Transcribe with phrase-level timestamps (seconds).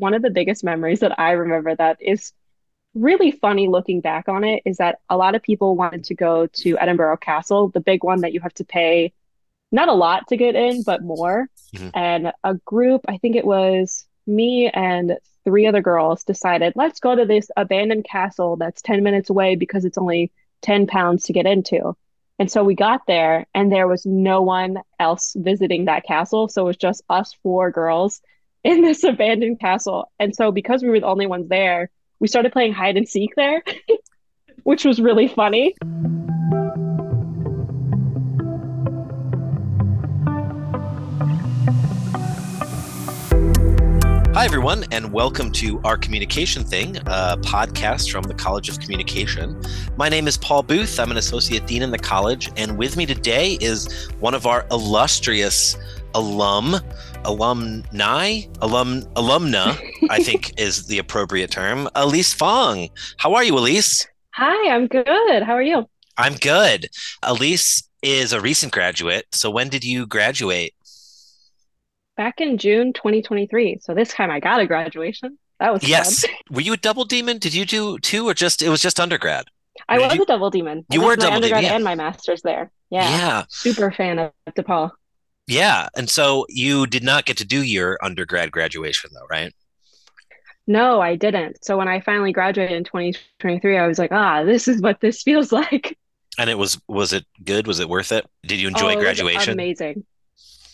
[0.00, 2.32] one of the biggest memories that I remember that is
[2.94, 6.46] really funny looking back on it is that a lot of people wanted to go
[6.46, 9.12] to Edinburgh Castle, the big one that you have to pay
[9.72, 11.48] not a lot to get in, but more.
[11.74, 11.88] Mm-hmm.
[11.94, 17.14] And a group, I think it was me and three other girls, decided, let's go
[17.14, 20.32] to this abandoned castle that's 10 minutes away because it's only
[20.62, 21.96] 10 pounds to get into.
[22.38, 26.48] And so we got there, and there was no one else visiting that castle.
[26.48, 28.22] So it was just us four girls
[28.62, 30.10] in this abandoned castle.
[30.18, 33.34] And so, because we were the only ones there, we started playing hide and seek
[33.36, 33.62] there,
[34.64, 35.74] which was really funny.
[44.32, 49.60] Hi, everyone, and welcome to Our Communication Thing, a podcast from the College of Communication.
[49.96, 51.00] My name is Paul Booth.
[51.00, 54.66] I'm an associate dean in the college, and with me today is one of our
[54.70, 55.76] illustrious
[56.14, 56.76] alum,
[57.24, 59.78] alumni, alum, alumna,
[60.10, 62.88] I think is the appropriate term, Elise Fong.
[63.18, 64.06] How are you, Elise?
[64.34, 65.42] Hi, I'm good.
[65.42, 65.88] How are you?
[66.16, 66.88] I'm good.
[67.22, 69.26] Elise is a recent graduate.
[69.32, 70.74] So when did you graduate?
[72.20, 73.78] back in June 2023.
[73.80, 75.38] So this time I got a graduation.
[75.58, 76.26] That was yes.
[76.26, 76.34] Fun.
[76.50, 77.38] Were you a double demon?
[77.38, 79.46] Did you do two or just it was just undergrad?
[79.88, 80.22] I was you...
[80.22, 80.84] a double demon.
[80.92, 81.76] You were double undergrad demon, yeah.
[81.76, 82.70] and my master's there.
[82.90, 83.08] Yeah.
[83.08, 83.44] Yeah.
[83.48, 84.90] Super fan of DePaul.
[85.50, 89.52] Yeah, and so you did not get to do your undergrad graduation though, right?
[90.66, 91.64] No, I didn't.
[91.64, 95.22] So when I finally graduated in 2023, I was like, ah, this is what this
[95.24, 95.98] feels like.
[96.38, 97.66] And it was was it good?
[97.66, 98.24] Was it worth it?
[98.46, 99.52] Did you enjoy oh, graduation?
[99.52, 100.04] amazing.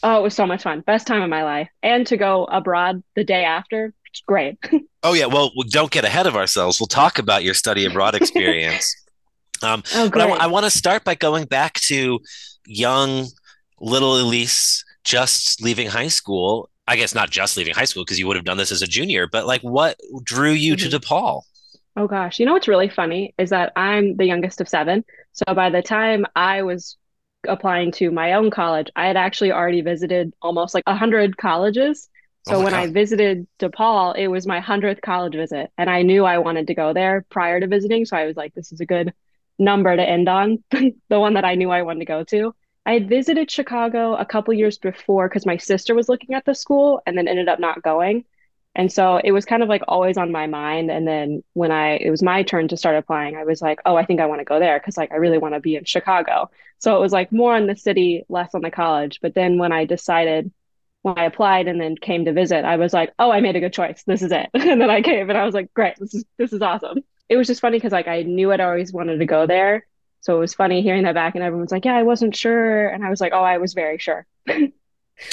[0.03, 0.81] Oh, it was so much fun.
[0.83, 1.69] Best time of my life.
[1.83, 3.95] And to go abroad the day after,
[4.27, 4.59] great.
[5.03, 5.27] oh, yeah.
[5.27, 6.79] Well, don't get ahead of ourselves.
[6.79, 8.95] We'll talk about your study abroad experience.
[9.63, 10.29] um, oh, great.
[10.29, 12.21] But I, I want to start by going back to
[12.67, 13.27] young
[13.81, 16.69] little Elise just leaving high school.
[16.89, 18.87] I guess not just leaving high school because you would have done this as a
[18.87, 20.89] junior, but like what drew you mm-hmm.
[20.89, 21.43] to DePaul?
[21.97, 25.05] Oh gosh, you know what's really funny is that I'm the youngest of seven.
[25.33, 26.97] So by the time I was
[27.49, 32.09] applying to my own college, I had actually already visited almost like 100 colleges.
[32.47, 32.81] So oh when God.
[32.81, 35.71] I visited DePaul, it was my 100th college visit.
[35.79, 38.05] And I knew I wanted to go there prior to visiting.
[38.05, 39.13] So I was like, this is a good
[39.59, 42.55] number to end on, the one that I knew I wanted to go to.
[42.87, 46.55] I had visited Chicago a couple years before because my sister was looking at the
[46.55, 48.25] school and then ended up not going.
[48.77, 50.91] And so it was kind of like always on my mind.
[50.91, 53.97] And then when I, it was my turn to start applying, I was like, oh,
[53.97, 55.85] I think I want to go there because like I really want to be in
[55.85, 56.51] Chicago.
[56.79, 59.19] So it was like more on the city, less on the college.
[59.21, 60.53] But then when I decided,
[61.03, 63.61] when I applied and then came to visit, I was like, oh, I made a
[63.61, 64.05] good choice.
[64.07, 64.49] This is it.
[64.55, 66.99] and then I came and I was like, great, this is, this is awesome.
[67.29, 69.87] It was just funny because like I knew I'd always wanted to go there.
[70.27, 72.89] So it was funny hearing that back and everyone's like, yeah, I wasn't sure.
[72.89, 74.27] And I was like, oh, I was very sure.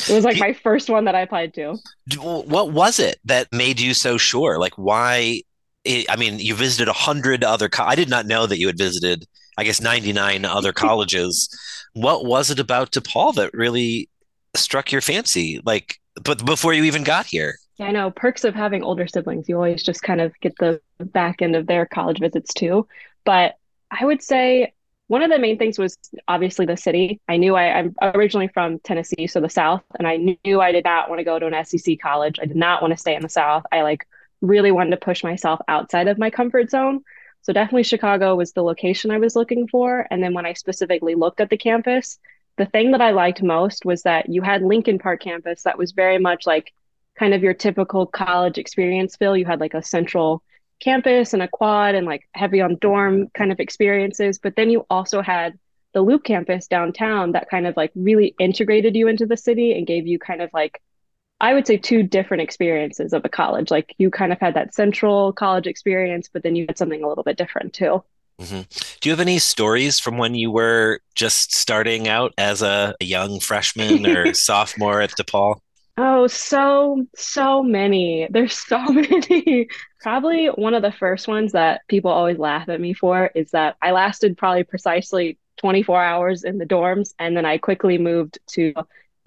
[0.08, 1.76] It was like my first one that I applied to.
[2.18, 4.58] What was it that made you so sure?
[4.58, 5.42] Like, why?
[5.84, 7.68] Eh, I mean, you visited a hundred other.
[7.68, 9.26] Co- I did not know that you had visited.
[9.58, 11.50] I guess ninety nine other colleges.
[11.92, 14.08] what was it about DePaul that really
[14.56, 15.60] struck your fancy?
[15.66, 17.56] Like, but before you even got here.
[17.78, 19.50] Yeah, I know perks of having older siblings.
[19.50, 22.88] You always just kind of get the back end of their college visits too.
[23.26, 23.58] But
[23.92, 24.72] I would say
[25.08, 25.98] one of the main things was
[26.28, 27.20] obviously the city.
[27.28, 30.86] I knew I, I'm originally from Tennessee, so the South, and I knew I did
[30.86, 32.40] not want to go to an SEC college.
[32.42, 33.64] I did not want to stay in the South.
[33.72, 34.08] I like
[34.42, 37.04] really wanted to push myself outside of my comfort zone.
[37.42, 40.08] So definitely Chicago was the location I was looking for.
[40.10, 42.18] And then when I specifically looked at the campus,
[42.58, 45.92] the thing that I liked most was that you had Lincoln Park campus that was
[45.92, 46.72] very much like
[47.18, 49.36] kind of your typical college experience feel.
[49.36, 50.44] You had like a central
[50.80, 54.40] campus and a quad and like heavy on dorm kind of experiences.
[54.40, 55.58] But then you also had
[55.94, 59.88] the Loop campus downtown that kind of like really integrated you into the city and
[59.88, 60.82] gave you kind of like,
[61.40, 63.72] I would say, two different experiences of a college.
[63.72, 67.08] Like you kind of had that central college experience, but then you had something a
[67.08, 68.04] little bit different too.
[68.42, 68.62] Mm-hmm.
[69.00, 73.06] Do you have any stories from when you were just starting out as a, a
[73.06, 75.60] young freshman or sophomore at DePaul?
[75.96, 78.28] Oh, so, so many.
[78.30, 79.68] There's so many.
[80.02, 83.78] probably one of the first ones that people always laugh at me for is that
[83.82, 87.14] I lasted probably precisely 24 hours in the dorms.
[87.20, 88.74] And then I quickly moved to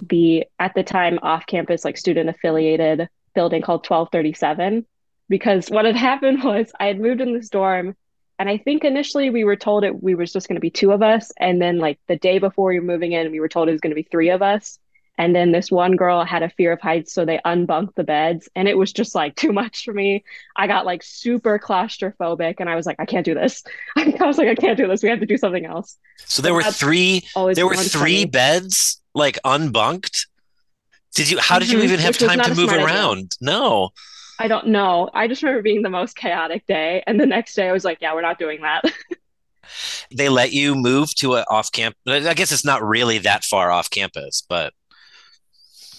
[0.08, 4.84] the, at the time, off campus, like student affiliated building called 1237.
[5.28, 7.94] Because what had happened was I had moved in this dorm.
[8.38, 10.90] And I think initially we were told it we was just going to be two
[10.92, 11.32] of us.
[11.38, 13.80] And then, like, the day before we were moving in, we were told it was
[13.80, 14.78] going to be three of us.
[15.18, 18.48] And then this one girl had a fear of heights, so they unbunked the beds,
[18.54, 20.24] and it was just like too much for me.
[20.56, 23.62] I got like super claustrophobic, and I was like, I can't do this.
[23.96, 25.02] I was like, I can't do this.
[25.02, 25.96] We have to do something else.
[26.18, 27.22] So there were three.
[27.54, 30.26] There were three beds like unbunked.
[31.14, 31.38] Did you?
[31.38, 31.84] How did you mm-hmm.
[31.84, 33.18] even have time to move around?
[33.18, 33.26] Idea.
[33.40, 33.90] No.
[34.38, 35.08] I don't know.
[35.14, 37.02] I just remember being the most chaotic day.
[37.06, 38.84] And the next day I was like, yeah, we're not doing that.
[40.14, 42.26] they let you move to a off campus.
[42.26, 44.72] I guess it's not really that far off campus, but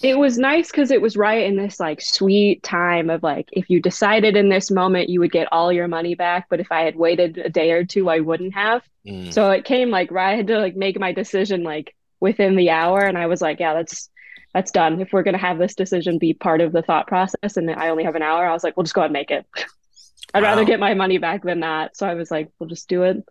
[0.02, 3.68] it was nice because it was right in this like sweet time of like if
[3.68, 6.82] you decided in this moment you would get all your money back but if i
[6.82, 8.82] had waited a day or two i wouldn't have.
[9.06, 9.32] Mm.
[9.32, 12.70] so it came like right i had to like make my decision like within the
[12.70, 14.10] hour and i was like yeah that's
[14.54, 15.00] that's done.
[15.00, 17.88] If we're going to have this decision be part of the thought process and i
[17.90, 19.46] only have an hour i was like we'll just go ahead and make it.
[20.34, 20.50] I'd wow.
[20.50, 21.96] rather get my money back than that.
[21.96, 23.24] So i was like we'll just do it.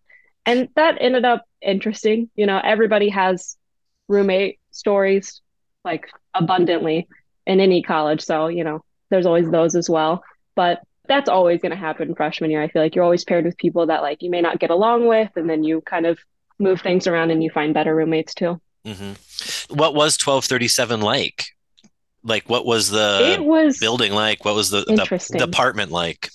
[0.45, 2.29] And that ended up interesting.
[2.35, 3.57] You know everybody has
[4.07, 5.41] roommate stories
[5.83, 6.07] like
[6.37, 7.07] abundantly
[7.45, 8.21] in any college.
[8.21, 10.23] So, you know, there's always those as well.
[10.55, 12.61] But that's always going to happen freshman year.
[12.61, 15.07] I feel like you're always paired with people that like you may not get along
[15.07, 16.19] with, and then you kind of
[16.59, 18.59] move things around and you find better roommates too.
[18.85, 19.75] Mm-hmm.
[19.75, 21.45] What was 1237 like?
[22.23, 24.43] Like, what was the it was building like?
[24.43, 26.29] What was the, the, the apartment like?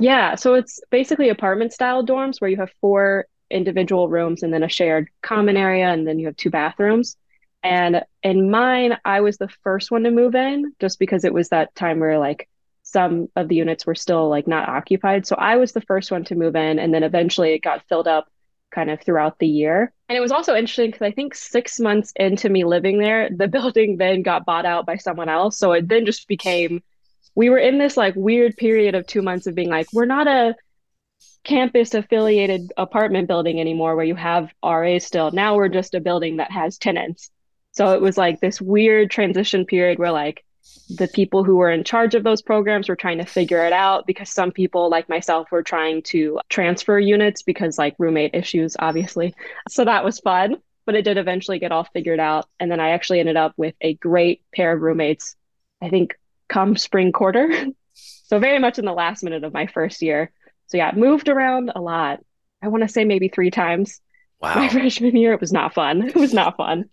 [0.00, 4.62] Yeah, so it's basically apartment style dorms where you have four individual rooms and then
[4.62, 7.16] a shared common area, and then you have two bathrooms.
[7.64, 11.48] And in mine, I was the first one to move in just because it was
[11.48, 12.48] that time where like
[12.82, 15.26] some of the units were still like not occupied.
[15.26, 16.78] So I was the first one to move in.
[16.78, 18.28] And then eventually it got filled up
[18.70, 19.94] kind of throughout the year.
[20.10, 23.48] And it was also interesting because I think six months into me living there, the
[23.56, 25.58] building then got bought out by someone else.
[25.58, 26.82] So it then just became,
[27.34, 30.28] we were in this like weird period of two months of being like, we're not
[30.28, 30.54] a
[31.44, 35.30] campus affiliated apartment building anymore where you have RA still.
[35.30, 37.30] Now we're just a building that has tenants.
[37.74, 40.44] So it was like this weird transition period where like
[40.88, 44.06] the people who were in charge of those programs were trying to figure it out
[44.06, 49.34] because some people like myself were trying to transfer units because like roommate issues obviously.
[49.68, 50.56] So that was fun,
[50.86, 53.74] but it did eventually get all figured out and then I actually ended up with
[53.80, 55.36] a great pair of roommates
[55.82, 56.18] I think
[56.48, 57.50] come spring quarter.
[57.94, 60.30] so very much in the last minute of my first year.
[60.68, 62.20] So yeah, moved around a lot.
[62.62, 64.00] I want to say maybe 3 times.
[64.40, 64.54] Wow.
[64.54, 66.02] My freshman year it was not fun.
[66.02, 66.88] It was not fun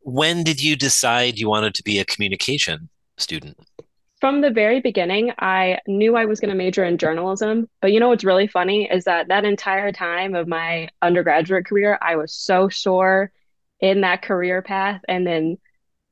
[0.00, 3.58] when did you decide you wanted to be a communication student?
[4.20, 7.68] From the very beginning, I knew I was going to major in journalism.
[7.80, 11.98] But you know what's really funny is that that entire time of my undergraduate career,
[12.02, 13.30] I was so sure
[13.80, 15.02] in that career path.
[15.08, 15.58] And then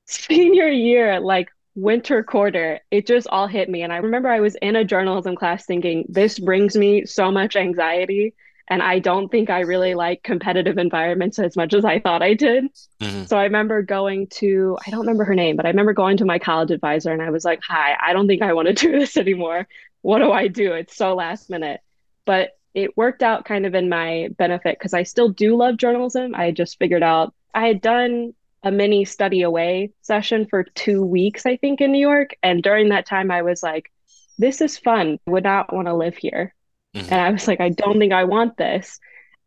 [0.07, 3.83] senior year, like winter quarter, it just all hit me.
[3.83, 7.57] And I remember I was in a journalism class thinking, this brings me so much
[7.57, 8.35] anxiety
[8.69, 12.35] and I don't think I really like competitive environments as much as I thought I
[12.35, 12.65] did.
[13.01, 13.25] Mm-hmm.
[13.25, 16.25] So I remember going to, I don't remember her name, but I remember going to
[16.25, 18.99] my college advisor and I was like, Hi, I don't think I want to do
[18.99, 19.69] this anymore.
[20.03, 20.73] What do I do?
[20.73, 21.81] It's so last minute.
[22.25, 26.35] But it worked out kind of in my benefit because I still do love journalism.
[26.35, 31.47] I just figured out I had done a mini study away session for two weeks,
[31.47, 32.35] I think, in New York.
[32.43, 33.91] And during that time, I was like,
[34.39, 35.19] this is fun.
[35.27, 36.53] Would not want to live here.
[36.97, 37.13] Mm-hmm.
[37.13, 38.99] And I was like, I don't think I want this.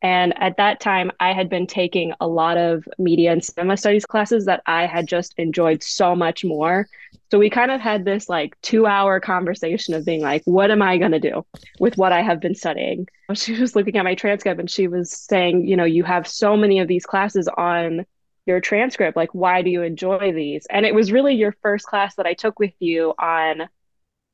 [0.02, 4.06] And at that time, I had been taking a lot of media and cinema studies
[4.06, 6.88] classes that I had just enjoyed so much more.
[7.32, 10.82] So we kind of had this like two hour conversation of being like, what am
[10.82, 11.46] I going to do
[11.80, 13.08] with what I have been studying?
[13.36, 16.58] She was looking at my transcript and she was saying, you know, you have so
[16.58, 18.06] many of these classes on
[18.48, 19.16] your transcript.
[19.16, 20.66] Like, why do you enjoy these?
[20.68, 23.70] And it was really your first class that I took with you on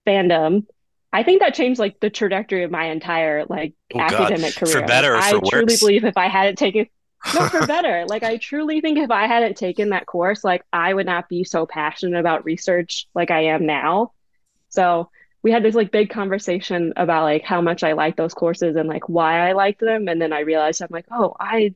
[0.07, 0.65] fandom
[1.15, 4.65] I think that changed like the trajectory of my entire like oh, academic God.
[4.65, 4.81] career.
[4.81, 5.79] For better, I for truly worse.
[5.79, 6.87] believe if I hadn't taken
[7.33, 8.05] no for better.
[8.09, 11.45] like I truly think if I hadn't taken that course, like I would not be
[11.45, 14.11] so passionate about research like I am now.
[14.67, 15.09] So
[15.41, 18.89] we had this like big conversation about like how much I like those courses and
[18.89, 20.09] like why I liked them.
[20.09, 21.75] And then I realized I'm like, oh, I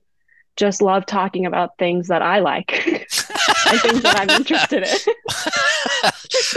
[0.57, 5.13] just love talking about things that I like and things that I'm interested in.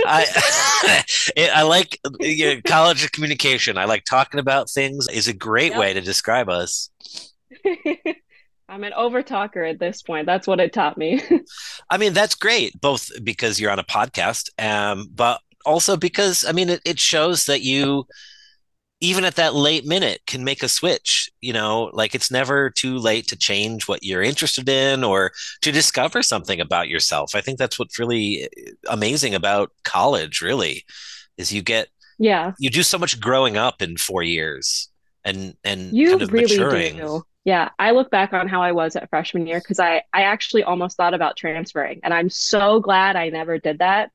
[0.07, 1.05] I
[1.55, 3.79] I like you know, college of communication.
[3.79, 5.09] I like talking about things.
[5.09, 5.81] is a great yep.
[5.81, 6.91] way to describe us.
[8.69, 10.27] I'm an over talker at this point.
[10.27, 11.21] That's what it taught me.
[11.91, 16.53] I mean, that's great, both because you're on a podcast, um, but also because I
[16.53, 18.07] mean, it, it shows that you
[19.03, 21.91] even at that late minute can make a switch you know?
[21.93, 26.61] Like it's never too late to change what you're interested in or to discover something
[26.61, 27.35] about yourself.
[27.35, 30.85] I think that's what's really uh, amazing about college really
[31.37, 32.53] is you get yeah.
[32.59, 34.89] you do so much growing up in four years
[35.25, 36.97] and and you kind of really maturing.
[36.97, 37.71] do yeah.
[37.79, 40.97] I look back on how i was at freshman year because i i actually almost
[40.97, 44.11] thought about transferring and i'm so glad i never did that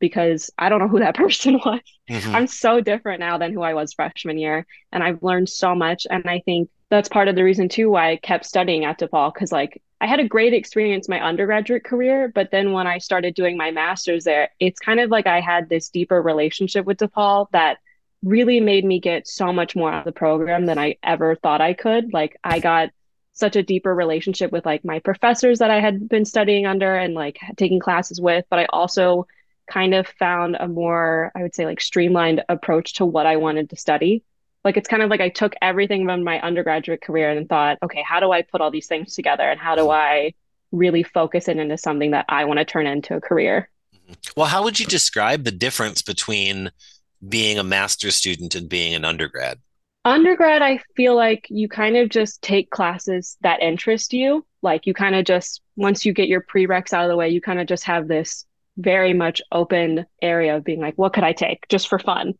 [0.00, 1.80] because I don't know who that person was.
[2.08, 2.34] Mm-hmm.
[2.34, 4.66] I'm so different now than who I was freshman year.
[4.90, 6.06] And I've learned so much.
[6.10, 9.32] And I think that's part of the reason too why I kept studying at DePaul
[9.32, 13.34] because like I had a great experience my undergraduate career, but then when I started
[13.34, 17.46] doing my master's there, it's kind of like I had this deeper relationship with DePaul
[17.52, 17.78] that
[18.22, 21.60] really made me get so much more out of the program than I ever thought
[21.60, 22.12] I could.
[22.12, 22.90] Like I got
[23.32, 27.14] such a deeper relationship with like my professors that I had been studying under and
[27.14, 29.26] like taking classes with, but I also
[29.70, 33.70] kind of found a more, I would say, like streamlined approach to what I wanted
[33.70, 34.24] to study.
[34.64, 38.02] Like it's kind of like I took everything from my undergraduate career and thought, okay,
[38.06, 39.90] how do I put all these things together and how do mm-hmm.
[39.92, 40.34] I
[40.72, 43.70] really focus it into something that I want to turn into a career?
[43.94, 44.14] Mm-hmm.
[44.36, 46.70] Well, how would you describe the difference between
[47.26, 49.58] being a master's student and being an undergrad?
[50.04, 54.44] Undergrad, I feel like you kind of just take classes that interest you.
[54.62, 57.40] Like you kind of just, once you get your prereqs out of the way, you
[57.40, 58.46] kind of just have this
[58.80, 62.34] very much open area of being like, what could I take just for fun?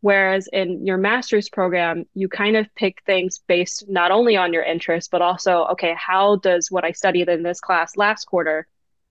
[0.00, 4.62] Whereas in your master's program, you kind of pick things based not only on your
[4.62, 8.66] interest, but also, okay, how does what I studied in this class last quarter,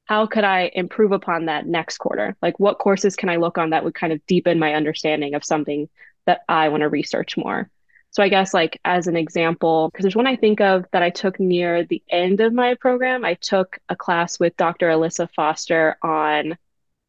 [0.06, 2.38] how could I improve upon that next quarter?
[2.42, 5.44] Like, what courses can I look on that would kind of deepen my understanding of
[5.44, 5.89] something
[6.27, 7.70] that I want to research more?
[8.12, 11.10] So, I guess, like, as an example, because there's one I think of that I
[11.10, 14.88] took near the end of my program, I took a class with Dr.
[14.88, 16.58] Alyssa Foster on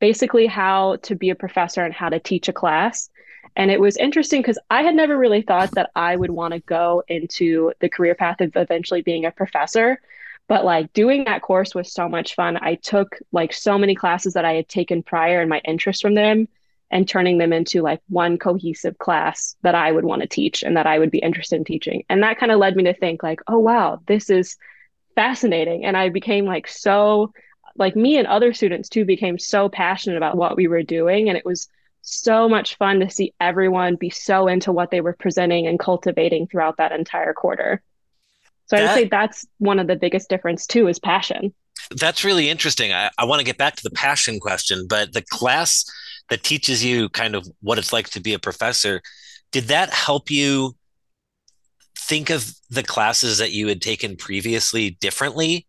[0.01, 3.09] basically how to be a professor and how to teach a class.
[3.57, 6.61] And it was interesting because I had never really thought that I would want to
[6.61, 10.01] go into the career path of eventually being a professor.
[10.49, 12.59] But like doing that course was so much fun.
[12.61, 16.15] I took like so many classes that I had taken prior and my interest from
[16.15, 16.49] them
[16.91, 20.77] and turning them into like one cohesive class that I would want to teach and
[20.77, 22.05] that I would be interested in teaching.
[22.09, 24.57] And that kind of led me to think like, oh wow, this is
[25.17, 25.85] fascinating.
[25.85, 27.33] And I became like so
[27.79, 31.37] like me and other students too became so passionate about what we were doing and
[31.37, 31.69] it was
[32.03, 36.47] so much fun to see everyone be so into what they were presenting and cultivating
[36.47, 37.83] throughout that entire quarter.
[38.67, 41.53] So that, i'd say that's one of the biggest difference too is passion.
[41.91, 42.93] That's really interesting.
[42.93, 45.85] I, I want to get back to the passion question but the class
[46.29, 49.03] that teaches you kind of what it's like to be a professor
[49.53, 50.77] did that help you
[51.97, 55.67] think of the classes that you had taken previously differently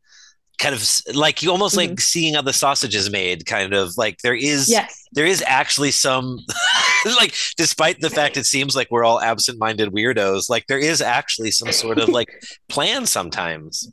[0.57, 0.83] kind of
[1.13, 1.91] like you almost mm-hmm.
[1.91, 5.07] like seeing how the sausage is made kind of like there is yes.
[5.11, 6.39] there is actually some
[7.05, 11.51] like despite the fact it seems like we're all absent-minded weirdos like there is actually
[11.51, 12.29] some sort of like
[12.69, 13.91] plan sometimes.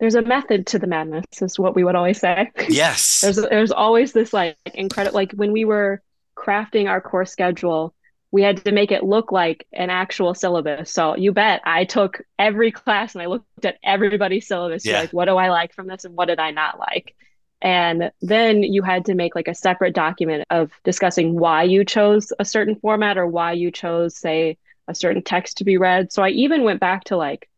[0.00, 2.50] There's a method to the madness is what we would always say.
[2.68, 3.20] Yes.
[3.20, 6.02] There's there's always this like incredible like when we were
[6.36, 7.94] crafting our course schedule
[8.34, 10.90] we had to make it look like an actual syllabus.
[10.90, 14.84] So you bet I took every class and I looked at everybody's syllabus.
[14.84, 15.02] Yeah.
[15.02, 17.14] Like, what do I like from this and what did I not like?
[17.62, 22.32] And then you had to make like a separate document of discussing why you chose
[22.40, 26.12] a certain format or why you chose, say, a certain text to be read.
[26.12, 27.48] So I even went back to like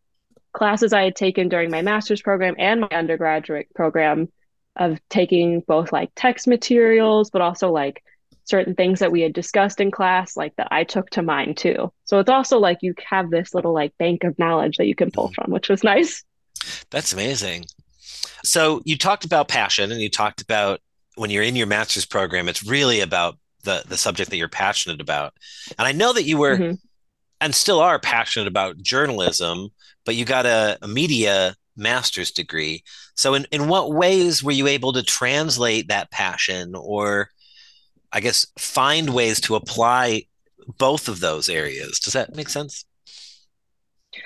[0.52, 4.30] classes I had taken during my master's program and my undergraduate program
[4.76, 8.02] of taking both like text materials, but also like
[8.46, 11.92] certain things that we had discussed in class, like that I took to mind too.
[12.04, 15.10] So it's also like you have this little like bank of knowledge that you can
[15.10, 15.34] pull mm.
[15.34, 16.24] from, which was nice.
[16.90, 17.66] That's amazing.
[18.44, 20.80] So you talked about passion and you talked about
[21.16, 25.00] when you're in your master's program, it's really about the the subject that you're passionate
[25.00, 25.34] about.
[25.78, 26.74] And I know that you were mm-hmm.
[27.40, 29.70] and still are passionate about journalism,
[30.04, 32.82] but you got a, a media master's degree.
[33.16, 37.28] So in, in what ways were you able to translate that passion or
[38.16, 40.22] I guess, find ways to apply
[40.78, 42.00] both of those areas.
[42.00, 42.86] Does that make sense?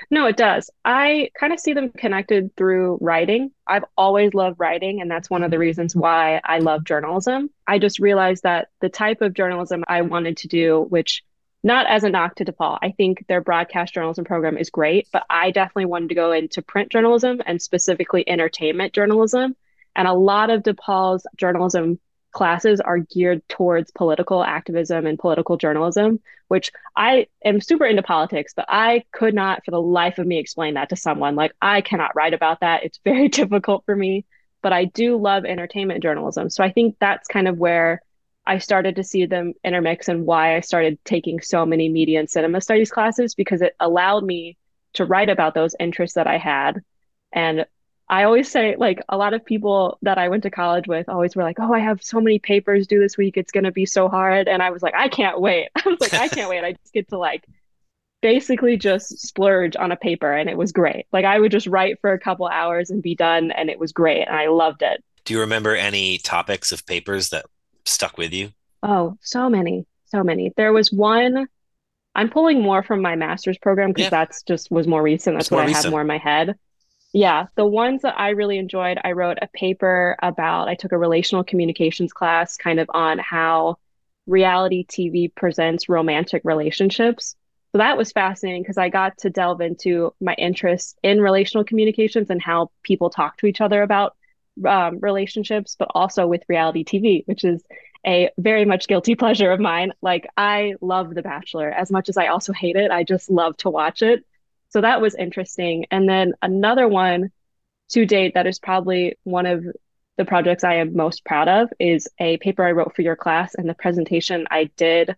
[0.09, 0.69] No, it does.
[0.85, 3.51] I kind of see them connected through writing.
[3.67, 7.49] I've always loved writing, and that's one of the reasons why I love journalism.
[7.67, 11.21] I just realized that the type of journalism I wanted to do, which
[11.61, 15.25] not as a knock to DePaul, I think their broadcast journalism program is great, but
[15.29, 19.57] I definitely wanted to go into print journalism and specifically entertainment journalism.
[19.97, 21.99] And a lot of DePaul's journalism
[22.31, 28.53] classes are geared towards political activism and political journalism, which I am super into politics,
[28.55, 31.35] but I could not for the life of me explain that to someone.
[31.35, 32.83] Like, I cannot write about that.
[32.83, 34.25] It's very difficult for me,
[34.61, 36.49] but I do love entertainment journalism.
[36.49, 38.01] So I think that's kind of where
[38.45, 42.29] I started to see them intermix and why I started taking so many media and
[42.29, 44.57] cinema studies classes because it allowed me
[44.93, 46.81] to write about those interests that I had
[47.31, 47.65] and
[48.11, 51.33] I always say, like, a lot of people that I went to college with always
[51.33, 53.37] were like, oh, I have so many papers due this week.
[53.37, 54.49] It's going to be so hard.
[54.49, 55.69] And I was like, I can't wait.
[55.77, 56.61] I was like, I can't wait.
[56.61, 57.45] I just get to, like,
[58.21, 60.29] basically just splurge on a paper.
[60.29, 61.05] And it was great.
[61.13, 63.49] Like, I would just write for a couple hours and be done.
[63.51, 64.27] And it was great.
[64.27, 65.01] And I loved it.
[65.23, 67.45] Do you remember any topics of papers that
[67.85, 68.51] stuck with you?
[68.83, 69.85] Oh, so many.
[70.07, 70.51] So many.
[70.57, 71.47] There was one
[72.13, 74.09] I'm pulling more from my master's program because yeah.
[74.09, 75.37] that's just was more recent.
[75.37, 75.85] That's what I recent.
[75.85, 76.55] have more in my head.
[77.13, 80.97] Yeah, the ones that I really enjoyed, I wrote a paper about, I took a
[80.97, 83.77] relational communications class kind of on how
[84.27, 87.35] reality TV presents romantic relationships.
[87.73, 92.29] So that was fascinating because I got to delve into my interests in relational communications
[92.29, 94.15] and how people talk to each other about
[94.65, 97.61] um, relationships, but also with reality TV, which is
[98.07, 99.91] a very much guilty pleasure of mine.
[100.01, 102.89] Like, I love The Bachelor as much as I also hate it.
[102.89, 104.25] I just love to watch it.
[104.71, 105.85] So that was interesting.
[105.91, 107.31] And then another one
[107.89, 109.65] to date that is probably one of
[110.17, 113.53] the projects I am most proud of is a paper I wrote for your class
[113.55, 115.15] and the presentation I did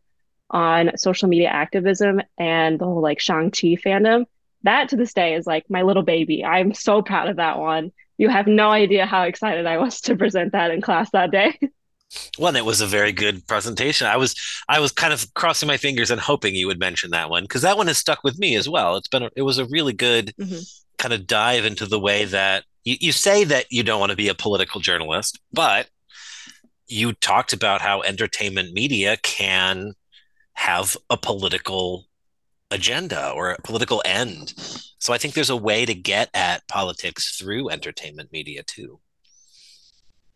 [0.50, 4.26] on social media activism and the whole like Shang-Chi fandom.
[4.64, 6.44] That to this day is like my little baby.
[6.44, 7.92] I'm so proud of that one.
[8.18, 11.60] You have no idea how excited I was to present that in class that day.
[12.40, 14.08] Well, it was a very good presentation.
[14.08, 14.36] I was
[14.68, 17.62] I was kind of crossing my fingers and hoping you would mention that one because
[17.62, 18.96] that one has stuck with me as well.
[18.96, 20.60] It's been a, it was a really good mm-hmm.
[20.98, 24.16] kind of dive into the way that you, you say that you don't want to
[24.16, 25.90] be a political journalist, but
[26.88, 29.94] you talked about how entertainment media can
[30.54, 32.06] have a political
[32.72, 34.54] agenda or a political end.
[35.00, 39.00] So I think there's a way to get at politics through entertainment media too.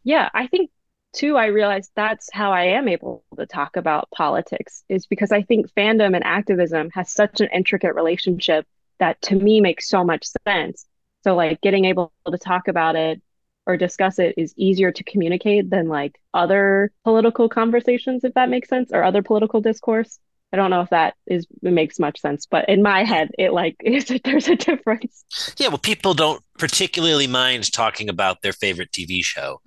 [0.04, 0.72] Yeah, I think
[1.14, 5.42] too, I realized that's how I am able to talk about politics, is because I
[5.42, 8.66] think fandom and activism has such an intricate relationship
[9.00, 10.86] that to me makes so much sense.
[11.24, 13.22] So, like, getting able to talk about it
[13.66, 18.70] or discuss it is easier to communicate than like other political conversations, if that makes
[18.70, 20.20] sense, or other political discourse.
[20.54, 23.76] I don't know if that is makes much sense, but in my head, it like
[23.84, 25.26] is there's a difference.
[25.58, 29.60] Yeah, well, people don't particularly mind talking about their favorite TV show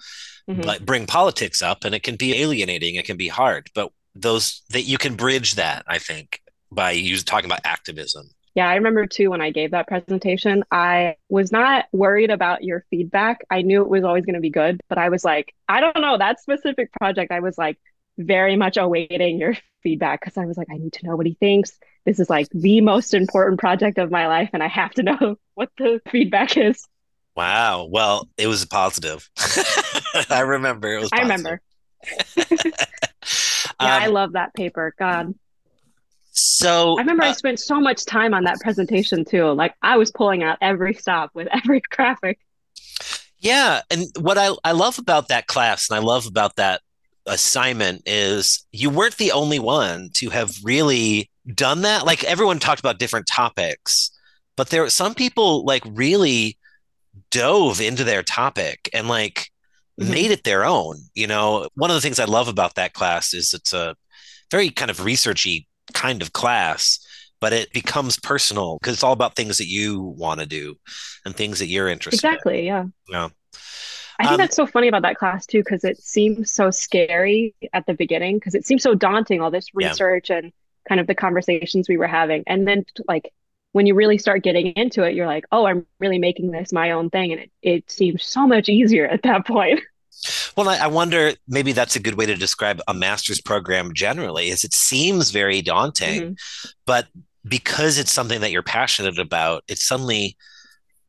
[0.51, 0.63] mm-hmm.
[0.63, 4.63] like bring politics up and it can be alienating it can be hard but those
[4.71, 6.41] that you can bridge that i think
[6.73, 8.29] by you talking about activism.
[8.55, 12.85] Yeah i remember too when i gave that presentation i was not worried about your
[12.91, 13.41] feedback.
[13.51, 16.01] I knew it was always going to be good but i was like i don't
[16.01, 17.79] know that specific project i was like
[18.19, 21.35] very much awaiting your feedback because i was like i need to know what he
[21.35, 21.79] thinks.
[22.07, 25.37] This is like the most important project of my life and i have to know
[25.55, 26.87] what the feedback is
[27.37, 27.89] Wow.
[27.91, 29.29] Well, it was positive.
[30.31, 31.11] I remember it was.
[31.11, 31.31] Positive.
[31.31, 31.61] I remember.
[32.47, 34.95] yeah, um, I love that paper.
[34.99, 35.35] God.
[36.33, 39.53] So I remember uh, I spent so much time on that presentation too.
[39.53, 42.39] Like I was pulling out every stop with every graphic.
[43.39, 46.81] Yeah, and what I I love about that class and I love about that
[47.27, 52.07] assignment is you weren't the only one to have really done that.
[52.07, 54.11] Like everyone talked about different topics,
[54.57, 56.59] but there some people like really
[57.31, 59.51] dove into their topic and like
[60.01, 60.11] mm-hmm.
[60.11, 60.97] made it their own.
[61.15, 63.97] You know, one of the things I love about that class is it's a
[64.51, 66.99] very kind of researchy kind of class,
[67.41, 70.77] but it becomes personal because it's all about things that you want to do
[71.25, 72.33] and things that you're interested in.
[72.33, 72.65] exactly, in.
[72.67, 72.85] yeah.
[73.09, 73.29] Yeah.
[74.19, 77.55] I think um, that's so funny about that class too, because it seems so scary
[77.73, 80.37] at the beginning, because it seems so daunting, all this research yeah.
[80.37, 80.53] and
[80.87, 82.45] kind of the conversations we were having.
[82.47, 83.33] And then like
[83.73, 86.91] when you really start getting into it, you're like, oh, I'm really making this my
[86.91, 87.33] own thing.
[87.33, 89.81] And it, it seems so much easier at that point.
[90.55, 94.65] Well, I wonder maybe that's a good way to describe a master's program generally, is
[94.65, 96.69] it seems very daunting, mm-hmm.
[96.85, 97.07] but
[97.47, 100.37] because it's something that you're passionate about, it suddenly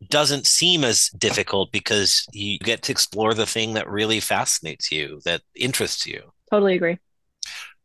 [0.09, 5.19] doesn't seem as difficult because you get to explore the thing that really fascinates you,
[5.25, 6.21] that interests you.
[6.49, 6.97] Totally agree.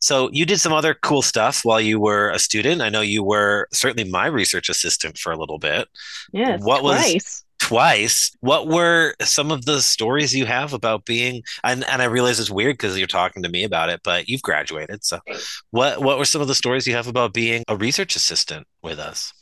[0.00, 2.82] So you did some other cool stuff while you were a student.
[2.82, 5.88] I know you were certainly my research assistant for a little bit.
[6.32, 6.61] Yes.
[6.62, 7.14] What twice.
[7.14, 8.37] was twice?
[8.40, 12.50] What were some of the stories you have about being and, and I realize it's
[12.50, 15.04] weird because you're talking to me about it, but you've graduated.
[15.04, 15.20] So
[15.70, 18.98] what what were some of the stories you have about being a research assistant with
[18.98, 19.32] us?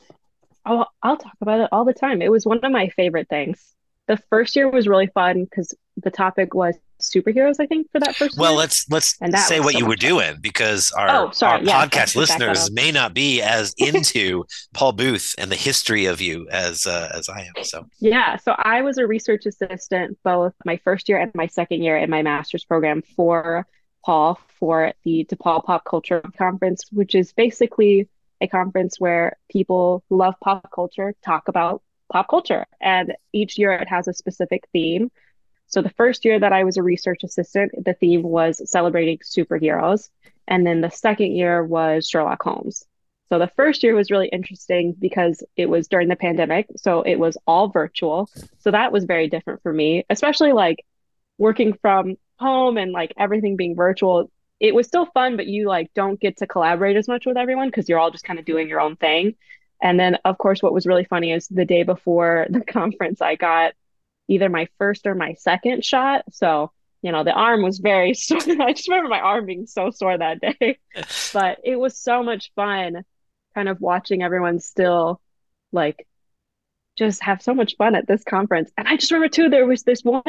[0.67, 2.23] Oh, I'll talk about it all the time.
[2.23, 3.74] It was one of my favorite things.
[4.07, 8.17] The first year was really fun because the topic was superheroes, I think, for that
[8.17, 8.39] first.
[8.39, 10.09] Well, let's let's say what so you were fun.
[10.09, 15.35] doing because our, oh, our yeah, podcast listeners may not be as into Paul Booth
[15.39, 17.65] and the history of you as uh, as I am.
[17.65, 21.83] So yeah, so I was a research assistant both my first year and my second
[21.83, 23.67] year in my master's program for
[24.05, 28.09] Paul for the DePaul Pop Culture Conference, which is basically
[28.41, 33.73] a conference where people who love pop culture talk about pop culture, and each year
[33.73, 35.11] it has a specific theme.
[35.67, 40.11] So the first year that I was a research assistant, the theme was celebrating superheroes.
[40.47, 42.85] And then the second year was Sherlock Holmes.
[43.31, 46.67] So the first year was really interesting because it was during the pandemic.
[46.77, 48.29] So it was all virtual.
[48.59, 50.85] So that was very different for me, especially like
[51.39, 54.31] working from home and like everything being virtual.
[54.61, 57.69] it was still fun, but you like don't get to collaborate as much with everyone
[57.69, 59.35] because you're all just kind of doing your own thing.
[59.83, 63.37] And then, of course, what was really funny is the day before the conference, I
[63.37, 63.75] got
[64.29, 66.25] either my first or my second shot.
[66.33, 68.41] So, you know, the arm was very sore.
[68.61, 70.79] I just remember my arm being so sore that day.
[71.33, 73.05] but it was so much fun
[73.55, 75.21] kind of watching everyone still
[75.73, 76.07] like
[76.97, 78.71] just have so much fun at this conference.
[78.79, 80.23] And I just remember too, there was this one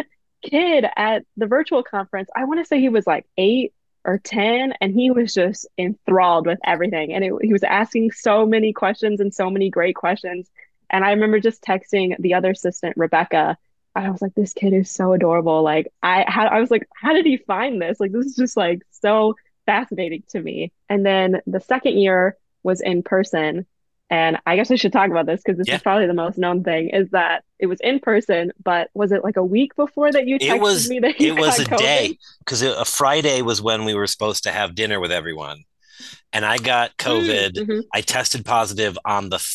[0.44, 2.30] kid at the virtual conference.
[2.36, 3.74] I want to say he was like eight
[4.06, 7.14] or 10 and he was just enthralled with everything.
[7.14, 10.50] And it, he was asking so many questions and so many great questions.
[10.90, 13.58] And i remember just texting the other assistant rebecca.
[13.96, 15.64] I was like this kid is so adorable.
[15.64, 18.00] Like i how, i was like how did he find this?
[18.00, 20.72] Like this is just like so fascinating to me.
[20.88, 23.66] And then the second year was in person
[24.16, 25.76] and I guess I should talk about this because this yeah.
[25.76, 29.26] is probably the most known thing is that it was in person, but was it
[29.26, 31.66] like a week before that you texted it was, me that you It was a
[31.66, 31.78] COVID?
[31.78, 35.66] day because a Friday was when we were supposed to have dinner with everyone.
[36.32, 37.52] And I got mm, COVID.
[37.58, 37.80] Mm-hmm.
[37.94, 39.46] I tested positive on the,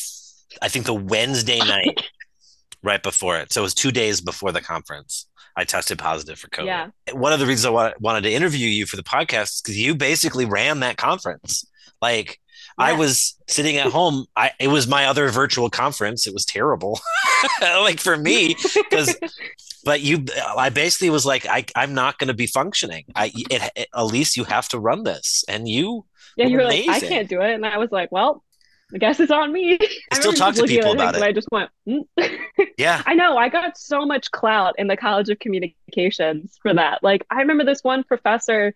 [0.60, 2.10] I think the Wednesday night
[2.82, 3.54] right before it.
[3.54, 5.26] So it was two days before the conference.
[5.56, 6.66] I tested positive for COVID.
[6.66, 6.90] Yeah.
[7.12, 9.94] One of the reasons I wanted to interview you for the podcast is because you
[9.94, 11.64] basically ran that conference.
[12.02, 12.39] Like
[12.80, 14.26] I was sitting at home.
[14.36, 16.26] I it was my other virtual conference.
[16.26, 17.00] It was terrible,
[17.60, 19.16] like for me, because.
[19.84, 20.26] but you,
[20.58, 23.06] I basically was like, I, I'm not going to be functioning.
[23.14, 26.04] I, it, it, at least you have to run this, and you.
[26.36, 26.88] Yeah, you were amazing.
[26.88, 28.44] like, I can't do it, and I was like, well,
[28.94, 29.78] I guess it's on me.
[30.12, 31.22] I still talk to people about it.
[31.22, 32.04] I just went, mm.
[32.76, 33.02] yeah.
[33.06, 33.36] I know.
[33.36, 37.02] I got so much clout in the College of Communications for that.
[37.02, 38.74] Like, I remember this one professor,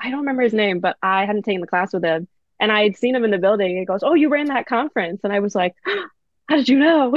[0.00, 2.28] I don't remember his name, but I hadn't taken the class with him.
[2.58, 3.76] And I had seen him in the building.
[3.76, 5.74] He goes, "Oh, you ran that conference," and I was like,
[6.48, 7.16] "How did you know?"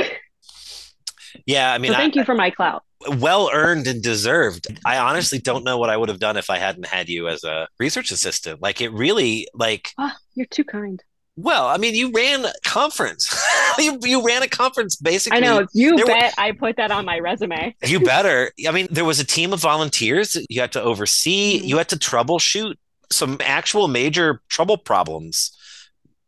[1.46, 2.84] Yeah, I mean, so thank I, you for my clout.
[3.18, 4.68] Well earned and deserved.
[4.86, 7.44] I honestly don't know what I would have done if I hadn't had you as
[7.44, 8.62] a research assistant.
[8.62, 11.02] Like it really, like oh, you're too kind.
[11.42, 13.34] Well, I mean, you ran a conference.
[13.80, 15.38] you, you ran a conference basically.
[15.38, 15.66] I know.
[15.74, 17.74] You bet were, I put that on my resume.
[17.86, 18.52] you better.
[18.68, 21.60] I mean, there was a team of volunteers you had to oversee.
[21.60, 21.68] Mm-hmm.
[21.68, 22.76] You had to troubleshoot
[23.12, 25.56] some actual major trouble problems.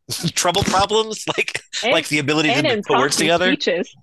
[0.34, 3.54] trouble problems like and, like the ability to put words together.
[3.54, 3.96] Speeches.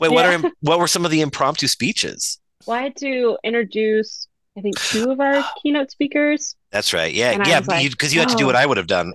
[0.00, 2.38] Wait, what are what were some of the impromptu speeches?
[2.66, 6.56] Well, I had to introduce I think two of our keynote speakers.
[6.70, 7.12] That's right.
[7.12, 8.58] Yeah, yeah, because like, you, you, had to do what oh.
[8.58, 9.12] I would have done.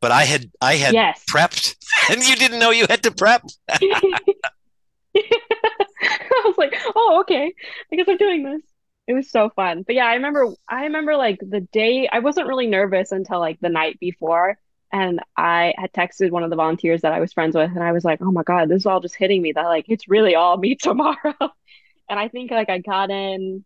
[0.00, 1.24] But I had I had yes.
[1.30, 1.74] prepped
[2.10, 3.42] and you didn't know you had to prep.
[3.70, 4.12] I
[6.44, 7.52] was like, "Oh, okay.
[7.92, 8.62] I guess I'm doing this."
[9.08, 9.82] It was so fun.
[9.84, 13.58] But yeah, I remember I remember like the day I wasn't really nervous until like
[13.60, 14.58] the night before.
[14.92, 17.92] And I had texted one of the volunteers that I was friends with, and I
[17.92, 19.52] was like, "Oh my god, this is all just hitting me.
[19.52, 21.34] That like it's really all me tomorrow."
[22.08, 23.64] and I think like I got in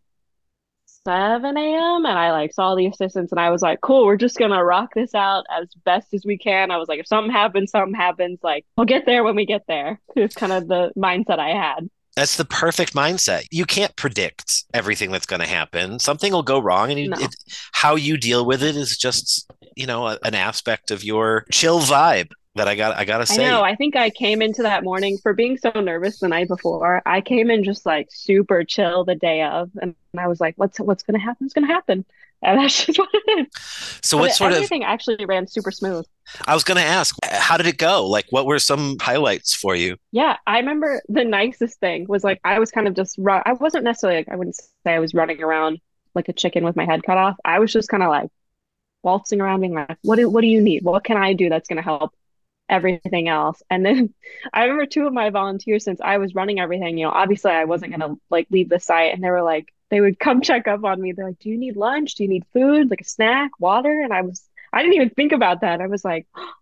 [1.05, 2.05] 7 a.m.
[2.05, 4.93] and I like saw the assistants and I was like, cool, we're just gonna rock
[4.93, 6.71] this out as best as we can.
[6.71, 8.39] I was like, if something happens, something happens.
[8.43, 9.99] Like, we'll get there when we get there.
[10.15, 11.89] It's kind of the mindset I had.
[12.15, 13.47] That's the perfect mindset.
[13.49, 15.97] You can't predict everything that's going to happen.
[15.99, 17.17] Something will go wrong, and you, no.
[17.19, 17.35] it,
[17.71, 21.79] how you deal with it is just, you know, a, an aspect of your chill
[21.79, 22.97] vibe that I got.
[22.97, 23.45] I gotta say.
[23.45, 23.63] I know.
[23.63, 27.01] I think I came into that morning for being so nervous the night before.
[27.05, 30.79] I came in just like super chill the day of, and I was like, "What's
[30.79, 31.45] what's going to happen?
[31.45, 32.05] It's going to happen."
[32.43, 33.47] And that's just what it is.
[34.03, 36.05] So what sort everything of everything actually ran super smooth.
[36.47, 38.07] I was going to ask, how did it go?
[38.07, 39.97] Like, what were some highlights for you?
[40.11, 43.41] Yeah, I remember the nicest thing was like I was kind of just run.
[43.45, 45.79] I wasn't necessarily like I wouldn't say I was running around
[46.15, 47.37] like a chicken with my head cut off.
[47.43, 48.29] I was just kind of like
[49.03, 50.83] waltzing around, being like, "What do what do you need?
[50.83, 52.13] What can I do that's going to help?"
[52.69, 53.61] everything else.
[53.69, 54.13] And then
[54.53, 57.65] I remember two of my volunteers, since I was running everything, you know, obviously I
[57.65, 59.13] wasn't going to like leave the site.
[59.13, 61.11] And they were like, they would come check up on me.
[61.11, 62.15] They're like, do you need lunch?
[62.15, 64.01] Do you need food, like a snack, water?
[64.01, 65.81] And I was, I didn't even think about that.
[65.81, 66.53] I was like, oh,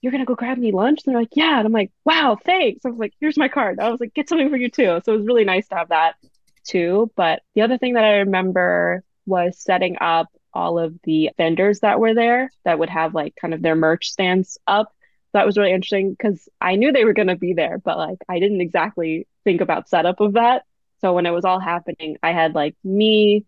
[0.00, 1.00] you're to go grab me lunch?
[1.04, 1.58] And they're like, yeah.
[1.58, 2.84] And I'm like, wow, thanks.
[2.84, 3.80] I was like, here's my card.
[3.80, 5.00] I was like, get something for you too.
[5.04, 6.14] So it was really nice to have that
[6.64, 7.10] too.
[7.16, 12.00] But the other thing that I remember was setting up all of the vendors that
[12.00, 14.92] were there that would have like kind of their merch stands up.
[15.34, 18.18] That was really interesting because I knew they were going to be there, but like
[18.28, 20.64] I didn't exactly think about setup of that.
[21.00, 23.44] So when it was all happening, I had like me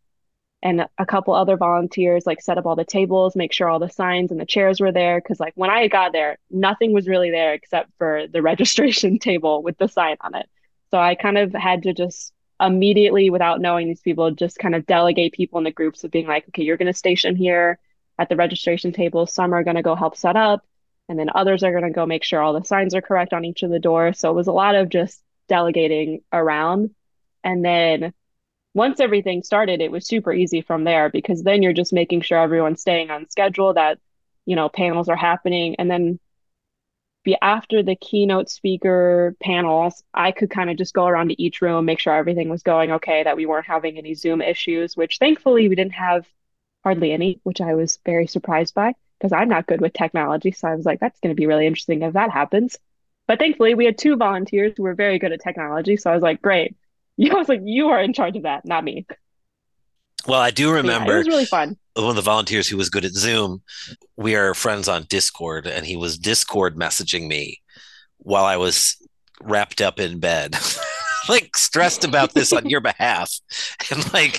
[0.62, 3.88] and a couple other volunteers like set up all the tables, make sure all the
[3.88, 5.20] signs and the chairs were there.
[5.20, 9.62] Cause like when I got there, nothing was really there except for the registration table
[9.62, 10.48] with the sign on it.
[10.90, 14.84] So I kind of had to just immediately, without knowing these people, just kind of
[14.84, 17.78] delegate people in the groups of being like, okay, you're going to station here
[18.18, 19.26] at the registration table.
[19.26, 20.62] Some are going to go help set up.
[21.08, 23.44] And then others are going to go make sure all the signs are correct on
[23.44, 24.18] each of the doors.
[24.18, 26.90] So it was a lot of just delegating around
[27.42, 28.12] and then
[28.74, 32.38] once everything started, it was super easy from there because then you're just making sure
[32.38, 33.98] everyone's staying on schedule, that,
[34.46, 35.76] you know, panels are happening.
[35.78, 36.20] And then
[37.24, 41.60] be after the keynote speaker panels, I could kind of just go around to each
[41.60, 45.18] room, make sure everything was going okay, that we weren't having any Zoom issues, which
[45.18, 46.26] thankfully we didn't have
[46.84, 50.52] hardly any, which I was very surprised by because I'm not good with technology.
[50.52, 52.78] So I was like, that's going to be really interesting if that happens.
[53.26, 55.96] But thankfully, we had two volunteers who were very good at technology.
[55.96, 56.74] So I was like, great.
[57.30, 59.06] I was like, you are in charge of that, not me.
[60.26, 61.76] Well, I do remember yeah, it was really fun.
[61.94, 63.62] One of the volunteers who was good at Zoom,
[64.16, 67.60] we are friends on Discord, and he was Discord messaging me
[68.18, 68.96] while I was
[69.42, 70.56] wrapped up in bed,
[71.28, 73.32] like stressed about this on your behalf.
[73.90, 74.38] And like,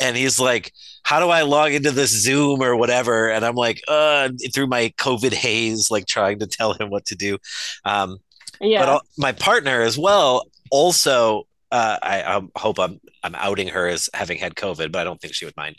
[0.00, 0.72] and he's like,
[1.04, 3.30] How do I log into this Zoom or whatever?
[3.30, 7.14] And I'm like, uh, through my COVID haze, like trying to tell him what to
[7.14, 7.38] do.
[7.84, 8.18] Um,
[8.60, 8.84] yeah.
[8.84, 14.08] But my partner as well also uh, I, I, hope I'm I'm outing her as
[14.14, 15.76] having had COVID, but I don't think she would mind.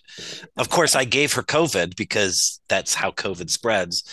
[0.58, 4.04] Of course, I gave her COVID because that's how COVID spreads.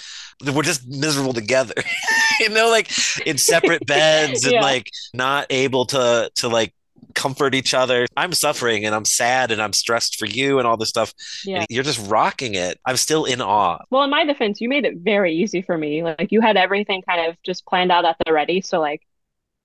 [0.44, 1.74] We're just miserable together,
[2.40, 2.90] you know, like
[3.26, 4.62] in separate beds and yeah.
[4.62, 6.72] like not able to to like
[7.14, 8.06] comfort each other.
[8.16, 11.12] I'm suffering and I'm sad and I'm stressed for you and all this stuff.
[11.44, 11.64] Yeah.
[11.68, 12.78] you're just rocking it.
[12.86, 13.78] I'm still in awe.
[13.90, 16.02] Well, in my defense, you made it very easy for me.
[16.02, 18.60] Like you had everything kind of just planned out at the ready.
[18.60, 19.02] So like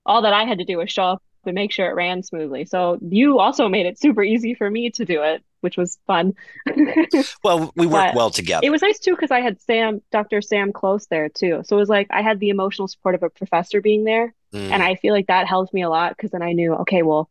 [0.05, 2.65] all that I had to do was show up to make sure it ran smoothly.
[2.65, 6.35] So you also made it super easy for me to do it, which was fun.
[7.43, 8.65] well, we worked well together.
[8.65, 10.41] It was nice too because I had Sam, Dr.
[10.41, 11.63] Sam Close there too.
[11.65, 14.33] So it was like I had the emotional support of a professor being there.
[14.53, 14.71] Mm.
[14.71, 17.29] And I feel like that helped me a lot because then I knew, okay, well,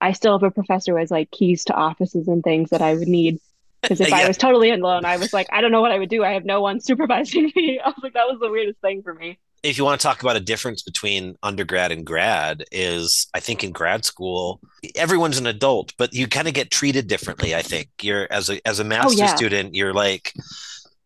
[0.00, 2.94] I still have a professor who has like keys to offices and things that I
[2.94, 3.38] would need.
[3.82, 4.16] Because if yeah.
[4.16, 6.24] I was totally alone, I was like, I don't know what I would do.
[6.24, 7.78] I have no one supervising me.
[7.78, 10.22] I was like, that was the weirdest thing for me if you want to talk
[10.22, 14.60] about a difference between undergrad and grad is i think in grad school
[14.96, 17.88] everyone's an adult but you kind of get treated differently i think.
[18.00, 19.34] You're as a as a oh, master oh, yeah.
[19.34, 20.32] student you're like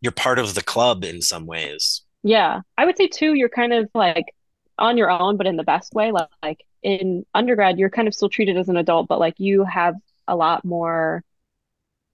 [0.00, 2.02] you're part of the club in some ways.
[2.22, 2.60] Yeah.
[2.76, 4.34] I would say too you're kind of like
[4.78, 8.28] on your own but in the best way like in undergrad you're kind of still
[8.28, 9.94] treated as an adult but like you have
[10.28, 11.24] a lot more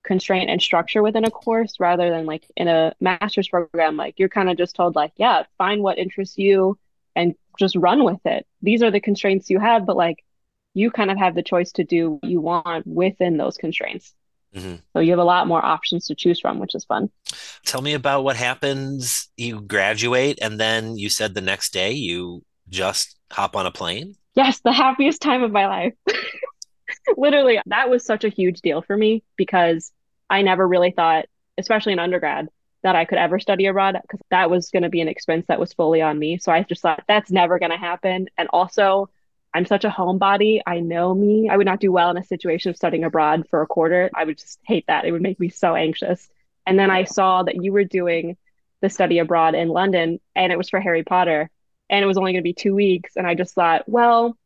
[0.04, 4.28] constraint and structure within a course rather than like in a master's program like you're
[4.28, 6.78] kind of just told like yeah find what interests you
[7.14, 8.46] and just run with it.
[8.62, 10.24] These are the constraints you have but like
[10.74, 14.14] you kind of have the choice to do what you want within those constraints.
[14.54, 14.74] Mm-hmm.
[14.92, 17.08] so you have a lot more options to choose from which is fun.
[17.64, 19.30] Tell me about what happens.
[19.38, 24.16] You graduate and then you said the next day you just hop on a plane?
[24.34, 25.94] Yes the happiest time of my life
[27.16, 29.92] Literally, that was such a huge deal for me because
[30.30, 31.26] I never really thought,
[31.58, 32.48] especially in undergrad,
[32.82, 35.60] that I could ever study abroad because that was going to be an expense that
[35.60, 36.38] was fully on me.
[36.38, 38.28] So I just thought that's never going to happen.
[38.36, 39.08] And also,
[39.54, 40.60] I'm such a homebody.
[40.66, 41.48] I know me.
[41.48, 44.10] I would not do well in a situation of studying abroad for a quarter.
[44.14, 45.04] I would just hate that.
[45.04, 46.28] It would make me so anxious.
[46.66, 48.36] And then I saw that you were doing
[48.80, 51.50] the study abroad in London and it was for Harry Potter
[51.88, 53.16] and it was only going to be two weeks.
[53.16, 54.36] And I just thought, well,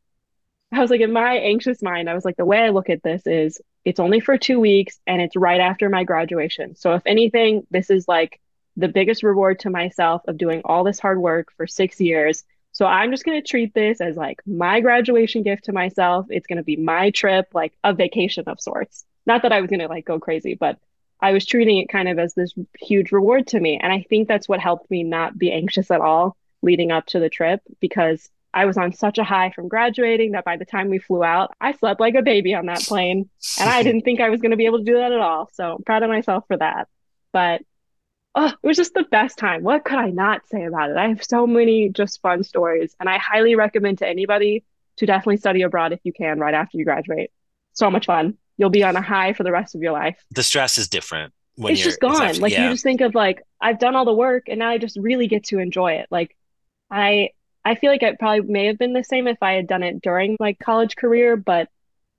[0.77, 3.03] I was like, in my anxious mind, I was like, the way I look at
[3.03, 6.77] this is it's only for two weeks and it's right after my graduation.
[6.77, 8.41] So, if anything, this is like
[8.77, 12.45] the biggest reward to myself of doing all this hard work for six years.
[12.73, 16.27] So, I'm just going to treat this as like my graduation gift to myself.
[16.29, 19.05] It's going to be my trip, like a vacation of sorts.
[19.25, 20.79] Not that I was going to like go crazy, but
[21.21, 23.79] I was treating it kind of as this huge reward to me.
[23.83, 27.19] And I think that's what helped me not be anxious at all leading up to
[27.19, 30.89] the trip because I was on such a high from graduating that by the time
[30.89, 33.29] we flew out, I slept like a baby on that plane.
[33.61, 35.51] And I didn't think I was going to be able to do that at all.
[35.53, 36.89] So I'm proud of myself for that.
[37.35, 37.61] But
[38.35, 39.63] oh, it was just the best time.
[39.63, 40.97] What could I not say about it?
[40.97, 42.97] I have so many just fun stories.
[42.99, 44.65] And I highly recommend to anybody
[44.97, 47.31] to definitely study abroad if you can right after you graduate.
[47.75, 48.39] So much fun.
[48.57, 50.17] You'll be on a high for the rest of your life.
[50.31, 51.35] The stress is different.
[51.59, 52.23] it's just gone.
[52.23, 52.65] After, like yeah.
[52.65, 55.27] you just think of like, I've done all the work and now I just really
[55.27, 56.07] get to enjoy it.
[56.11, 56.35] Like
[56.91, 57.33] I
[57.67, 60.01] I feel like it probably may have been the same if I had done it
[60.01, 61.69] during my college career, but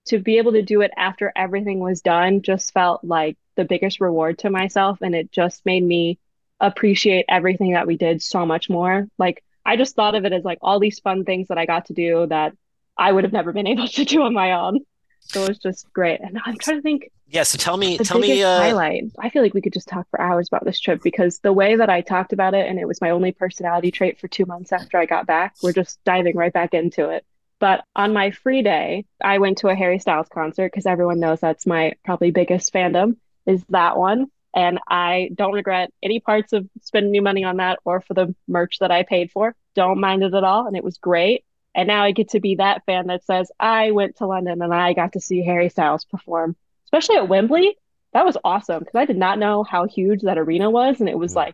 [0.08, 4.02] to be able to do it after everything was done just felt like the biggest
[4.02, 4.98] reward to myself.
[5.02, 6.20] And it just made me
[6.60, 9.08] appreciate everything that we did so much more.
[9.18, 11.86] Like, I just thought of it as like all these fun things that I got
[11.86, 12.54] to do that
[12.98, 14.82] I would have never been able to do on my own.
[15.28, 16.22] So it was just great.
[16.22, 18.60] And I'm trying to think yeah so tell me tell me uh...
[18.60, 19.04] highlight.
[19.20, 21.76] I feel like we could just talk for hours about this trip because the way
[21.76, 24.72] that i talked about it and it was my only personality trait for two months
[24.72, 27.26] after i got back we're just diving right back into it.
[27.60, 31.40] But on my free day i went to a harry styles concert because everyone knows
[31.40, 34.28] that's my probably biggest fandom is that one.
[34.54, 38.34] And i don't regret any parts of spending new money on that or for the
[38.48, 39.56] merch that i paid for.
[39.76, 40.66] Don't mind it at all.
[40.66, 41.44] And it was great
[41.78, 44.74] And now I get to be that fan that says, I went to London and
[44.74, 47.78] I got to see Harry Styles perform, especially at Wembley.
[48.14, 51.00] That was awesome because I did not know how huge that arena was.
[51.00, 51.54] And it was like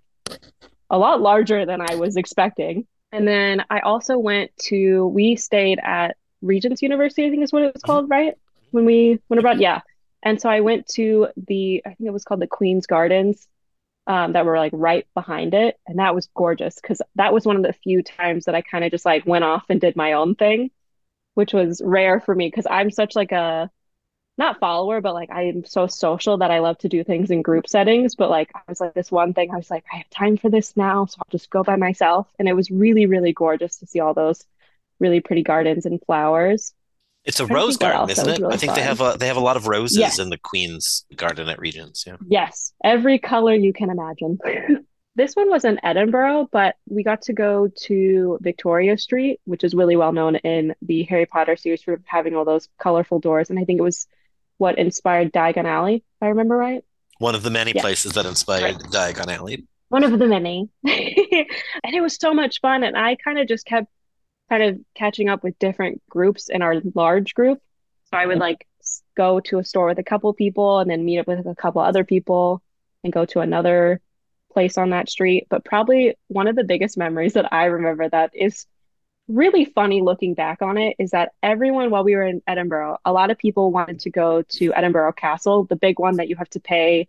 [0.90, 2.88] a lot larger than I was expecting.
[3.12, 7.64] And then I also went to, we stayed at Regent's University, I think is what
[7.64, 8.14] it was called, mm-hmm.
[8.14, 8.34] right?
[8.72, 9.60] When we went abroad.
[9.60, 9.82] Yeah.
[10.24, 13.46] And so I went to the, I think it was called the Queen's Gardens
[14.08, 15.80] um, that were like right behind it.
[15.88, 18.84] And that was gorgeous because that was one of the few times that I kind
[18.84, 20.72] of just like went off and did my own thing,
[21.36, 23.70] which was rare for me because I'm such like a
[24.38, 27.42] not follower, but like I am so social that I love to do things in
[27.42, 28.16] group settings.
[28.16, 30.50] But like I was like this one thing, I was like, I have time for
[30.50, 32.28] this now, so I'll just go by myself.
[32.40, 34.46] And it was really, really gorgeous to see all those
[35.00, 36.74] really pretty gardens and flowers.
[37.26, 38.44] It's a rose garden, isn't it?
[38.44, 40.20] I think they have a they have a lot of roses yes.
[40.20, 42.06] in the Queen's Garden at Regent's.
[42.06, 42.18] Yeah.
[42.28, 44.40] Yes, every color you can imagine.
[45.16, 49.74] this one was in Edinburgh, but we got to go to Victoria Street, which is
[49.74, 53.50] really well known in the Harry Potter series for having all those colorful doors.
[53.50, 54.08] And I think it was
[54.58, 56.84] what inspired Diagon Alley, if I remember right.
[57.20, 59.14] One of the many places that inspired right.
[59.14, 59.66] Diagon Alley.
[59.90, 60.70] One of the many.
[60.84, 62.84] and it was so much fun.
[62.84, 63.88] And I kind of just kept
[64.54, 67.60] kind of catching up with different groups in our large group.
[68.12, 68.68] So I would like
[69.18, 71.82] go to a store with a couple people and then meet up with a couple
[71.82, 72.62] other people
[73.04, 74.00] and go to another
[74.52, 75.48] place on that street.
[75.50, 78.68] But probably one of the biggest memories that I remember that is
[79.28, 83.12] really funny looking back on it is that everyone while we were in Edinburgh, a
[83.12, 86.50] lot of people wanted to go to Edinburgh Castle, the big one that you have
[86.52, 87.08] to pay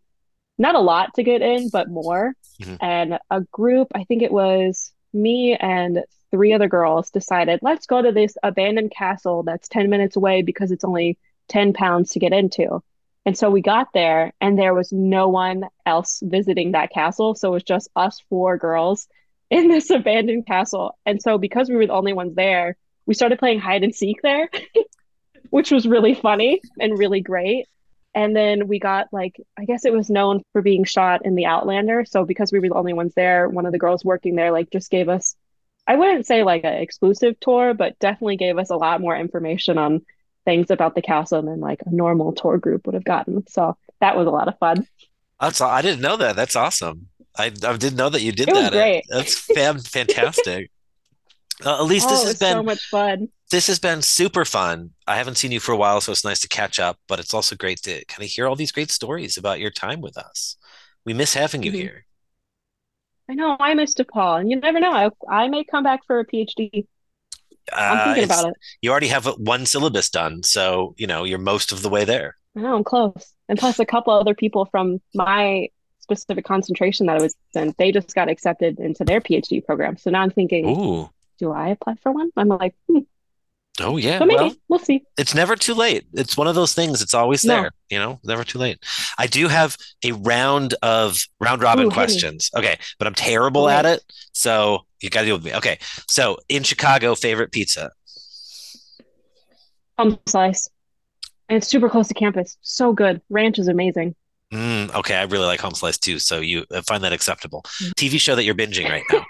[0.57, 2.35] not a lot to get in, but more.
[2.63, 2.77] Mm-hmm.
[2.81, 6.05] And a group, I think it was me and
[6.35, 10.73] three other girls decided, let's go to this abandoned castle that's 10 minutes away because
[10.73, 11.17] it's only
[11.49, 12.83] 10 pounds to get into.
[13.25, 17.37] And so we got there and there was no one else visiting that castle.
[17.37, 19.07] So it was just us four girls
[19.51, 20.99] in this abandoned castle.
[21.07, 24.21] And so because we were the only ones there, we started playing hide and seek
[24.21, 24.51] there,
[25.51, 27.69] which was really funny and really great.
[28.13, 31.47] And then we got like, I guess it was known for being shot in the
[31.47, 32.05] Outlander.
[32.05, 34.71] So because we were the only ones there, one of the girls working there like
[34.71, 35.37] just gave us
[35.87, 39.79] I wouldn't say like an exclusive tour, but definitely gave us a lot more information
[39.79, 40.03] on
[40.45, 43.47] things about the castle than like a normal tour group would have gotten.
[43.47, 44.87] So that was a lot of fun.
[45.41, 46.37] That's I didn't know that.
[46.37, 47.09] That's awesome.
[47.37, 48.73] I, I didn't know that you did it that.
[48.73, 49.05] great.
[49.09, 50.71] That's fan, fantastic.
[51.65, 53.29] Uh, Elise, oh, this has been so much fun.
[53.53, 54.91] This has been super fun.
[55.07, 56.99] I haven't seen you for a while, so it's nice to catch up.
[57.07, 60.01] But it's also great to kind of hear all these great stories about your time
[60.01, 60.57] with us.
[61.05, 61.81] We miss having you mm-hmm.
[61.81, 62.07] here.
[63.29, 64.93] I know I missed a Paul, and you never know.
[64.93, 66.87] I, I may come back for a PhD.
[67.73, 68.55] I'm uh, thinking about it.
[68.83, 72.37] You already have one syllabus done, so you know you're most of the way there.
[72.57, 75.69] I know I'm close, and plus a couple other people from my
[76.01, 79.97] specific concentration that I was in, they just got accepted into their PhD program.
[79.97, 81.11] So now I'm thinking, Ooh.
[81.39, 82.31] do I apply for one?
[82.37, 83.01] I'm like, hmm,
[83.81, 85.03] Oh yeah, maybe well, we'll see.
[85.19, 86.05] It's never too late.
[86.13, 87.03] It's one of those things.
[87.03, 87.63] It's always there.
[87.63, 87.71] No.
[87.91, 88.79] You know, never too late.
[89.19, 92.51] I do have a round of round robin Ooh, questions.
[92.57, 94.01] Okay, but I'm terrible at it,
[94.33, 95.55] so you got to deal with me.
[95.55, 97.91] Okay, so in Chicago, favorite pizza?
[99.99, 100.69] Home slice,
[101.49, 102.57] and it's super close to campus.
[102.63, 103.23] So good.
[103.29, 104.15] Ranch is amazing.
[104.53, 106.21] Mm, okay, I really like home slice too.
[106.21, 107.63] So you find that acceptable.
[107.83, 107.95] Mm.
[107.95, 109.25] TV show that you're binging right now.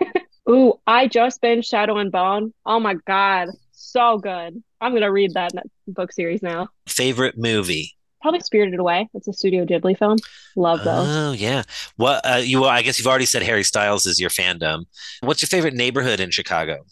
[0.50, 2.52] Ooh, I just binged Shadow and Bone.
[2.66, 3.48] Oh my god
[3.94, 4.62] so good.
[4.80, 5.52] I'm gonna read that
[5.86, 6.68] book series now.
[6.86, 7.94] Favorite movie?
[8.20, 9.08] Probably Spirited Away.
[9.14, 10.16] It's a Studio Ghibli film.
[10.56, 11.06] Love those.
[11.08, 11.62] Oh yeah.
[11.96, 12.64] What uh, you?
[12.64, 14.86] I guess you've already said Harry Styles is your fandom.
[15.20, 16.84] What's your favorite neighborhood in Chicago?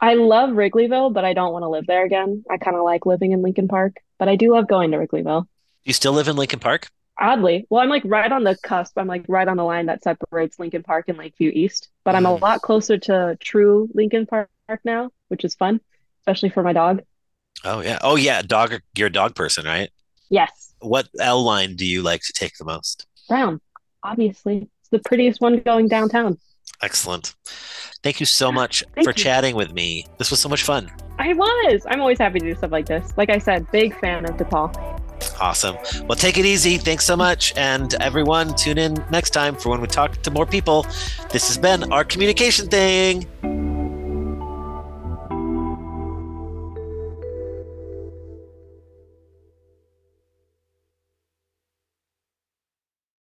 [0.00, 2.44] I love Wrigleyville, but I don't want to live there again.
[2.50, 5.46] I kind of like living in Lincoln Park, but I do love going to Wrigleyville.
[5.84, 6.88] You still live in Lincoln Park?
[7.16, 8.98] Oddly, well, I'm like right on the cusp.
[8.98, 12.26] I'm like right on the line that separates Lincoln Park and Lakeview East, but I'm
[12.26, 12.40] a mm.
[12.40, 14.26] lot closer to true Lincoln
[14.66, 15.80] Park now, which is fun,
[16.20, 17.02] especially for my dog.
[17.64, 17.98] Oh yeah.
[18.02, 18.42] Oh yeah.
[18.42, 18.80] Dog.
[18.96, 19.90] You're a dog person, right?
[20.30, 20.74] Yes.
[20.80, 23.06] What L line do you like to take the most?
[23.28, 23.60] Brown.
[24.02, 26.38] Obviously, it's the prettiest one going downtown.
[26.82, 27.34] Excellent.
[28.02, 29.14] Thank you so much Thank for you.
[29.14, 30.06] chatting with me.
[30.18, 30.90] This was so much fun.
[31.18, 31.86] I was.
[31.88, 33.12] I'm always happy to do stuff like this.
[33.16, 35.00] Like I said, big fan of DePaul.
[35.40, 35.76] Awesome.
[36.06, 36.76] Well, take it easy.
[36.76, 37.56] Thanks so much.
[37.56, 40.82] And everyone, tune in next time for when we talk to more people.
[41.30, 43.73] This has been our communication thing.